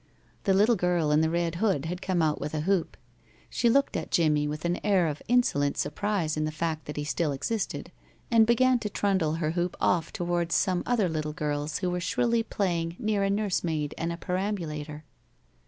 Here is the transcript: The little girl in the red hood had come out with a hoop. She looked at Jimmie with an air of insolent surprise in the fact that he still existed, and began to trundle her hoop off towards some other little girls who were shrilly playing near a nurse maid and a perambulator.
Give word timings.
The 0.45 0.53
little 0.55 0.75
girl 0.75 1.11
in 1.11 1.21
the 1.21 1.29
red 1.29 1.57
hood 1.61 1.85
had 1.85 2.01
come 2.01 2.23
out 2.23 2.41
with 2.41 2.55
a 2.55 2.61
hoop. 2.61 2.97
She 3.51 3.69
looked 3.69 3.95
at 3.95 4.09
Jimmie 4.09 4.47
with 4.47 4.65
an 4.65 4.79
air 4.83 5.05
of 5.05 5.21
insolent 5.27 5.77
surprise 5.77 6.35
in 6.35 6.43
the 6.43 6.51
fact 6.51 6.85
that 6.85 6.97
he 6.97 7.03
still 7.03 7.31
existed, 7.31 7.91
and 8.31 8.47
began 8.47 8.79
to 8.79 8.89
trundle 8.89 9.33
her 9.35 9.51
hoop 9.51 9.77
off 9.79 10.11
towards 10.11 10.55
some 10.55 10.81
other 10.87 11.07
little 11.07 11.33
girls 11.33 11.77
who 11.77 11.91
were 11.91 11.99
shrilly 12.01 12.41
playing 12.41 12.95
near 12.97 13.21
a 13.21 13.29
nurse 13.29 13.63
maid 13.63 13.93
and 13.95 14.11
a 14.11 14.17
perambulator. 14.17 15.03